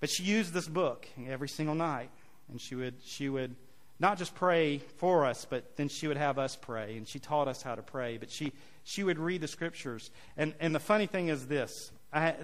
[0.01, 2.11] But she used this book every single night.
[2.51, 3.55] And she would, she would
[4.01, 6.96] not just pray for us, but then she would have us pray.
[6.96, 8.16] And she taught us how to pray.
[8.16, 8.53] But she,
[8.85, 10.11] she would read the scriptures.
[10.38, 12.35] And, and the funny thing is this I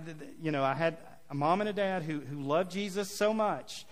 [0.43, 0.99] you know, I had
[1.31, 3.87] a mom and a dad who, who loved Jesus so much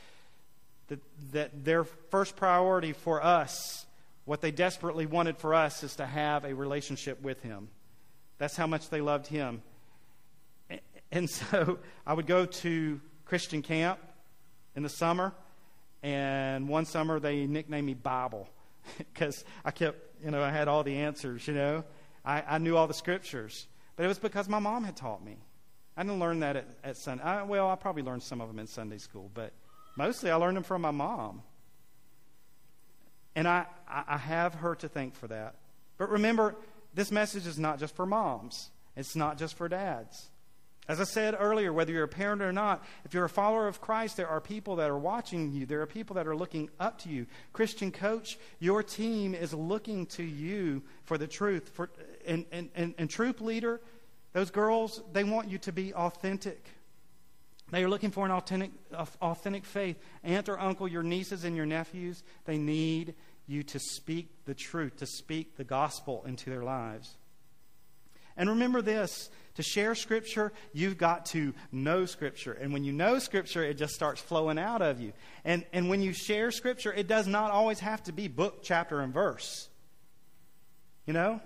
[0.89, 1.01] that,
[1.33, 3.87] that their first priority for us,
[4.25, 7.69] what they desperately wanted for us, is to have a relationship with Him.
[8.39, 9.63] That's how much they loved Him.
[11.11, 13.99] And so I would go to Christian camp
[14.75, 15.33] in the summer,
[16.03, 18.49] and one summer they nicknamed me Bible
[18.99, 21.85] because I kept, you know, I had all the answers, you know.
[22.25, 23.67] I, I knew all the scriptures.
[23.97, 25.37] But it was because my mom had taught me.
[25.97, 27.23] I didn't learn that at, at Sunday.
[27.23, 29.53] I, well, I probably learned some of them in Sunday school, but
[29.97, 31.43] mostly I learned them from my mom.
[33.35, 35.55] And I, I have her to thank for that.
[35.97, 36.55] But remember,
[36.95, 40.29] this message is not just for moms, it's not just for dads.
[40.89, 43.81] As I said earlier, whether you're a parent or not, if you're a follower of
[43.81, 45.65] Christ, there are people that are watching you.
[45.65, 47.27] There are people that are looking up to you.
[47.53, 51.71] Christian coach, your team is looking to you for the truth.
[51.73, 51.89] For,
[52.27, 53.81] and, and, and, and troop leader,
[54.33, 56.67] those girls, they want you to be authentic.
[57.73, 58.71] They are looking for an authentic,
[59.23, 59.97] authentic faith.
[60.23, 63.15] Aunt or uncle, your nieces and your nephews, they need
[63.47, 67.17] you to speak the truth, to speak the gospel into their lives.
[68.37, 72.53] And remember this to share Scripture, you've got to know Scripture.
[72.53, 75.15] And when you know Scripture, it just starts flowing out of you.
[75.43, 79.01] And, and when you share Scripture, it does not always have to be book, chapter,
[79.01, 79.71] and verse.
[81.07, 81.41] You know?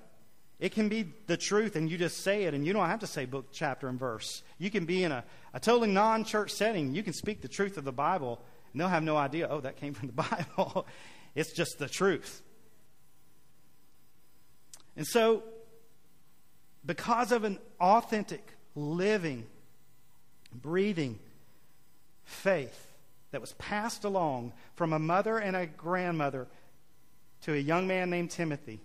[0.59, 3.07] It can be the truth, and you just say it, and you don't have to
[3.07, 4.43] say book, chapter, and verse.
[4.59, 6.95] You can be in a, a totally non church setting.
[6.95, 8.41] You can speak the truth of the Bible,
[8.73, 10.15] and they'll have no idea, oh, that came from the
[10.57, 10.87] Bible.
[11.35, 12.43] it's just the truth.
[14.97, 15.43] And so,
[16.87, 19.47] because of an authentic, living,
[20.55, 21.19] breathing
[22.25, 22.87] faith
[23.31, 26.47] that was passed along from a mother and a grandmother
[27.43, 28.81] to a young man named Timothy,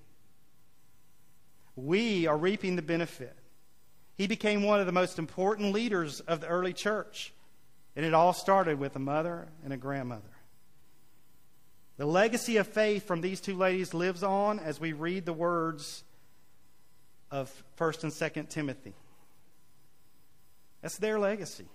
[1.75, 3.35] we are reaping the benefit.
[4.17, 7.33] He became one of the most important leaders of the early church.
[7.95, 10.23] And it all started with a mother and a grandmother.
[11.97, 16.03] The legacy of faith from these two ladies lives on as we read the words
[17.29, 18.93] of 1st and 2nd Timothy.
[20.81, 21.65] That's their legacy.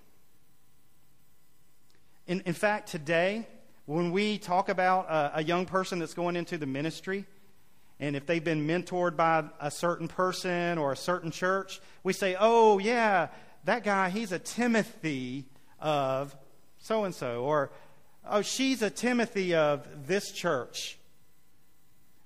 [2.27, 3.47] In, in fact, today,
[3.85, 7.25] when we talk about a, a young person that's going into the ministry,
[7.99, 12.37] and if they've been mentored by a certain person or a certain church, we say,
[12.39, 13.29] oh, yeah,
[13.65, 15.47] that guy, he's a Timothy
[15.81, 16.37] of
[16.79, 17.43] so and so.
[17.43, 17.71] Or,
[18.29, 20.99] oh, she's a Timothy of this church.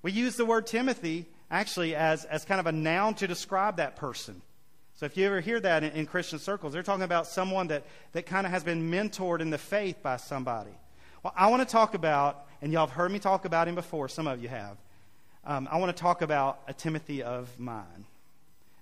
[0.03, 3.97] We use the word Timothy actually as, as kind of a noun to describe that
[3.97, 4.43] person.
[4.95, 7.85] So if you ever hear that in, in Christian circles, they're talking about someone that,
[8.13, 10.73] that kind of has been mentored in the faith by somebody.
[11.23, 14.09] Well, I want to talk about, and y'all have heard me talk about him before,
[14.09, 14.77] some of you have.
[15.45, 18.05] Um, I want to talk about a Timothy of mine.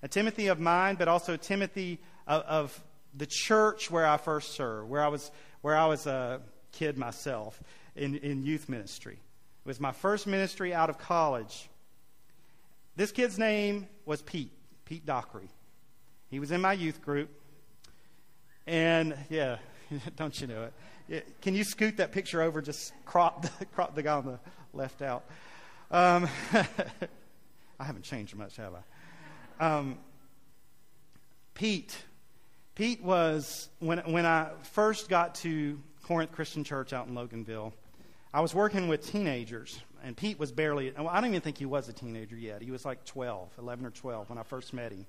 [0.03, 2.85] A Timothy of mine, but also a Timothy of, of
[3.17, 5.31] the church where I first served, where I was,
[5.63, 6.41] where I was a
[6.73, 7.61] kid myself
[7.95, 9.15] in, in youth ministry.
[9.15, 11.69] It was my first ministry out of college.
[12.97, 14.53] This kid's name was Pete,
[14.85, 15.49] Pete Dockery.
[16.31, 17.31] He was in my youth group.
[18.67, 19.59] And yeah,
[20.17, 20.69] don't you know
[21.09, 21.41] it?
[21.41, 22.61] Can you scoot that picture over?
[22.61, 24.41] Just crop the, crop the guy on the
[24.73, 25.25] left out.
[25.91, 26.29] Um,
[27.81, 29.79] I haven't changed much, have I?
[29.79, 29.99] Um,
[31.55, 31.97] Pete.
[32.75, 37.73] Pete was, when, when I first got to Corinth Christian Church out in Loganville,
[38.33, 41.89] I was working with teenagers and Pete was barely, I don't even think he was
[41.89, 42.63] a teenager yet.
[42.63, 45.07] He was like 12, 11 or 12 when I first met him.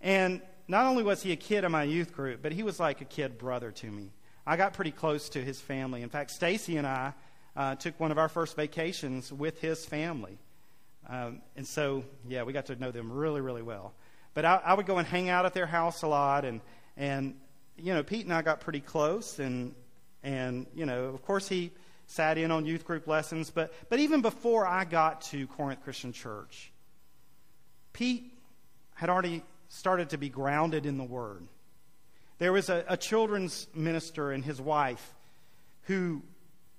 [0.00, 3.00] And not only was he a kid in my youth group, but he was like
[3.00, 4.10] a kid brother to me.
[4.46, 6.02] I got pretty close to his family.
[6.02, 7.14] In fact, Stacy and I
[7.56, 10.38] uh, took one of our first vacations with his family.
[11.08, 13.92] Um, and so, yeah, we got to know them really, really well.
[14.34, 16.60] But I, I would go and hang out at their house a lot, and
[16.96, 17.34] and
[17.76, 19.74] you know, Pete and I got pretty close, and
[20.22, 21.72] and you know, of course, he
[22.06, 23.50] sat in on youth group lessons.
[23.50, 26.70] But, but even before I got to Corinth Christian Church,
[27.92, 28.32] Pete
[28.94, 31.46] had already started to be grounded in the Word.
[32.38, 35.14] There was a, a children's minister and his wife
[35.82, 36.22] who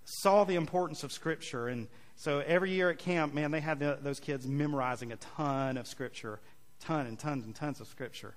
[0.06, 1.68] saw the importance of Scripture.
[1.68, 5.78] And so every year at camp, man, they had the, those kids memorizing a ton
[5.78, 6.40] of Scripture,
[6.80, 8.36] ton and tons and tons of Scripture.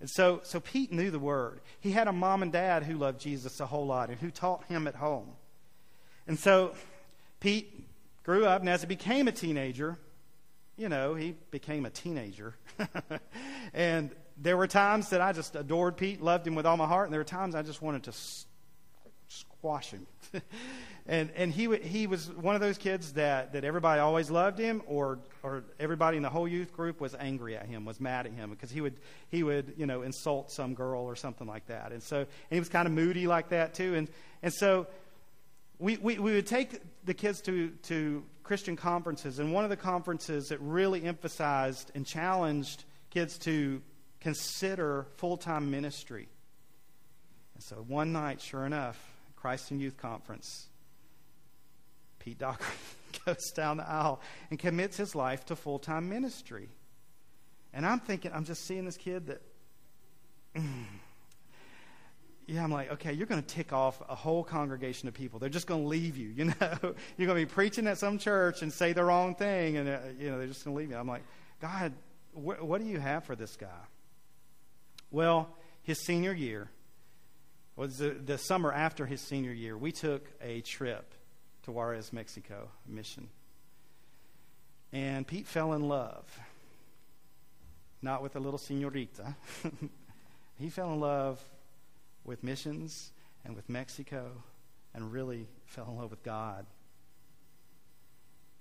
[0.00, 1.60] And so, so Pete knew the Word.
[1.80, 4.64] He had a mom and dad who loved Jesus a whole lot and who taught
[4.64, 5.30] him at home.
[6.26, 6.74] And so
[7.40, 7.86] Pete
[8.22, 9.98] grew up, and as he became a teenager,
[10.76, 12.54] you know, he became a teenager.
[13.74, 17.06] and there were times that I just adored Pete, loved him with all my heart,
[17.06, 18.12] and there were times I just wanted to
[19.28, 20.06] squash him.
[21.08, 24.82] and and he he was one of those kids that, that everybody always loved him,
[24.86, 28.32] or or everybody in the whole youth group was angry at him, was mad at
[28.32, 28.94] him because he would
[29.28, 31.92] he would you know insult some girl or something like that.
[31.92, 33.94] And so and he was kind of moody like that too.
[33.94, 34.08] And
[34.42, 34.86] and so
[35.78, 39.76] we, we, we would take the kids to, to Christian conferences, and one of the
[39.76, 43.80] conferences that really emphasized and challenged kids to
[44.20, 46.28] consider full time ministry.
[47.54, 48.98] And so one night, sure enough,
[49.36, 50.67] Christ in Youth Conference,
[52.18, 52.74] Pete Dockery
[53.24, 56.68] goes down the aisle and commits his life to full time ministry.
[57.72, 59.42] And I'm thinking, I'm just seeing this kid that,
[62.46, 65.38] yeah, I'm like, okay, you're going to tick off a whole congregation of people.
[65.38, 66.28] They're just going to leave you.
[66.28, 69.76] You know, you're going to be preaching at some church and say the wrong thing,
[69.76, 70.96] and uh, you know they're just going to leave you.
[70.96, 71.22] I'm like,
[71.60, 71.92] God,
[72.32, 73.68] wh- what do you have for this guy?
[75.10, 75.48] Well,
[75.82, 76.70] his senior year
[77.76, 79.76] was the, the summer after his senior year.
[79.76, 81.14] We took a trip
[81.72, 83.28] Juarez, Mexico, mission,
[84.92, 86.24] and Pete fell in love.
[88.00, 89.34] Not with a little senorita.
[90.58, 91.42] he fell in love
[92.24, 93.12] with missions
[93.44, 94.30] and with Mexico
[94.94, 96.66] and really fell in love with God.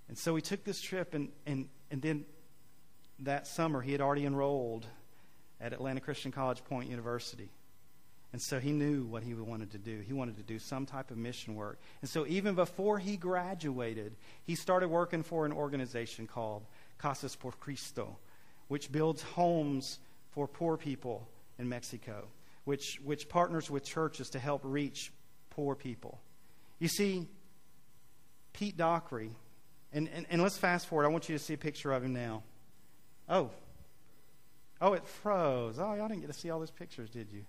[0.08, 2.26] And so we took this trip, and, and, and then
[3.20, 4.86] that summer he had already enrolled
[5.60, 7.49] at Atlanta Christian College Point University.
[8.34, 10.01] And so he knew what he wanted to do.
[10.01, 11.80] He wanted to do some type of mission work.
[12.01, 16.65] And so even before he graduated, he started working for an organization called
[16.97, 18.17] Casas por Cristo,
[18.67, 19.99] which builds homes
[20.32, 22.28] for poor people in Mexico
[22.67, 25.13] which, which partners with churches to help reach
[25.51, 26.19] poor people.
[26.80, 27.30] You see,
[28.51, 29.32] Pete Dockery,
[29.93, 31.05] and, and, and let's fast forward.
[31.05, 32.43] I want you to see a picture of him now.
[33.30, 33.51] Oh.
[34.82, 35.80] Oh, it froze.
[35.80, 37.45] Oh, y'all didn't get to see all those pictures, did you?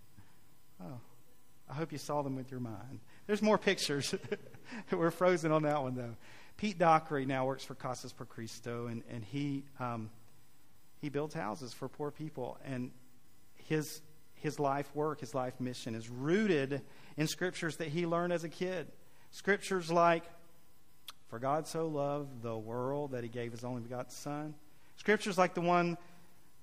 [0.83, 1.01] Oh.
[1.71, 3.01] I hope you saw them with your mind.
[3.27, 4.15] There's more pictures.
[4.91, 6.17] We're frozen on that one, though.
[6.57, 10.11] Pete Dockery now works for Casas por Cristo, and, and he, um,
[11.01, 12.59] he builds houses for poor people.
[12.65, 12.91] And
[13.57, 14.01] his
[14.41, 16.83] his life work, his life mission is rooted
[17.17, 18.87] in scriptures that he learned as a kid.
[19.31, 20.25] Scriptures like,
[21.29, 24.55] For God so loved the world that he gave his only begotten Son.
[24.97, 25.99] Scriptures like the one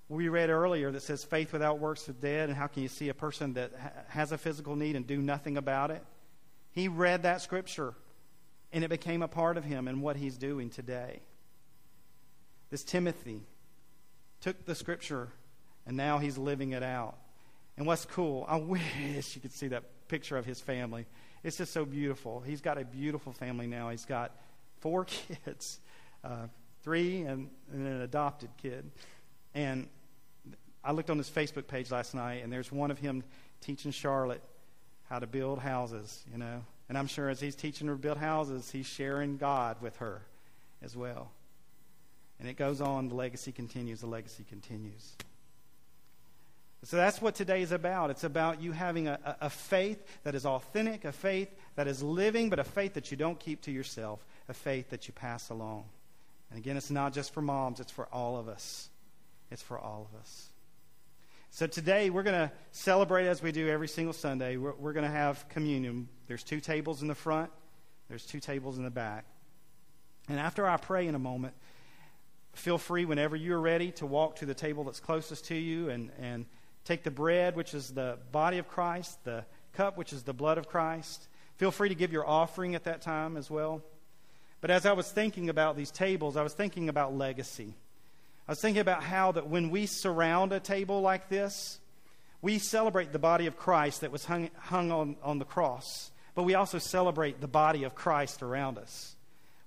[0.08, 3.10] we read earlier that says, Faith without works is dead, and how can you see
[3.10, 6.04] a person that ha- has a physical need and do nothing about it?
[6.72, 7.94] He read that scripture,
[8.72, 11.22] and it became a part of him and what he's doing today.
[12.70, 13.42] This Timothy
[14.42, 15.30] took the scripture,
[15.88, 17.16] and now he's living it out.
[17.78, 21.06] And what's cool, I wish you could see that picture of his family.
[21.44, 22.42] It's just so beautiful.
[22.42, 23.90] He's got a beautiful family now.
[23.90, 24.36] He's got
[24.82, 25.06] four
[25.46, 25.80] kids,
[26.24, 26.48] uh,
[26.84, 28.92] three and, and an adopted kid.
[29.56, 29.88] And
[30.84, 33.24] I looked on his Facebook page last night, and there's one of him
[33.62, 34.44] teaching Charlotte
[35.10, 36.64] how to build houses, you know.
[36.90, 40.22] And I'm sure as he's teaching her to build houses, he's sharing God with her
[40.84, 41.32] as well.
[42.40, 45.14] And it goes on, the legacy continues, the legacy continues.
[46.84, 48.12] So that's what today is about.
[48.12, 52.50] It's about you having a, a, faith that is authentic, a faith that is living,
[52.50, 55.86] but a faith that you don't keep to yourself, a faith that you pass along.
[56.52, 58.90] And again, it's not just for moms, it's for all of us.
[59.52, 60.50] It's for all of us.
[61.52, 64.58] So today we're going to celebrate as we do every single Sunday.
[64.58, 66.10] We're, we're going to have communion.
[66.28, 67.52] There's two tables in the front,
[68.10, 69.26] there's two tables in the back.
[70.28, 71.54] And after I pray in a moment,
[72.54, 76.10] feel free whenever you're ready to walk to the table that's closest to you and,
[76.20, 76.46] and
[76.86, 79.44] Take the bread, which is the body of Christ, the
[79.74, 81.28] cup, which is the blood of Christ.
[81.58, 83.82] Feel free to give your offering at that time as well.
[84.62, 87.74] But as I was thinking about these tables, I was thinking about legacy.
[88.48, 91.80] I was thinking about how that when we surround a table like this,
[92.42, 96.44] we celebrate the body of Christ that was hung, hung on, on the cross, but
[96.44, 99.16] we also celebrate the body of Christ around us.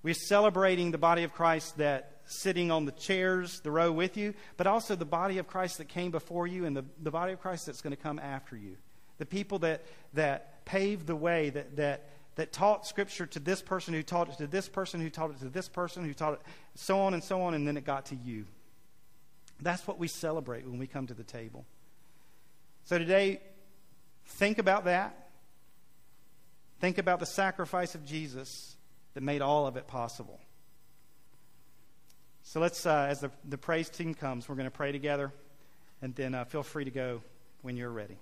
[0.04, 4.34] We're celebrating the body of Christ that sitting on the chairs, the row with you,
[4.56, 7.40] but also the body of Christ that came before you and the, the body of
[7.40, 8.76] Christ that's going to come after you.
[9.16, 9.82] The people that,
[10.14, 14.38] that paved the way, that, that, that taught Scripture to this person who taught it
[14.38, 16.40] to this person who taught it to this person who taught it,
[16.76, 18.44] so on and so on, and then it got to you.
[19.60, 21.64] That's what we celebrate when we come to the table.
[22.84, 23.40] So today,
[24.24, 25.28] think about that.
[26.80, 28.76] Think about the sacrifice of Jesus
[29.14, 30.38] that made all of it possible.
[32.44, 35.32] So let's, uh, as the, the praise team comes, we're going to pray together,
[36.00, 37.20] and then uh, feel free to go
[37.62, 38.16] when you're ready.